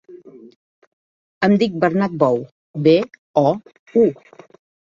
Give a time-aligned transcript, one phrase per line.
[1.49, 2.41] Em dic Bernat Bou:
[2.89, 2.97] be,
[3.45, 3.47] o,
[4.07, 4.11] u.